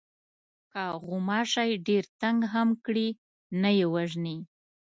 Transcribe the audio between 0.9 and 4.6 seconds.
غوماشی ډېر تنگ هم کړي نه یې وژنې.